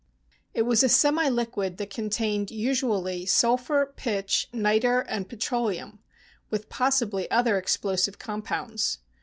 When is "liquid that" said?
1.29-1.91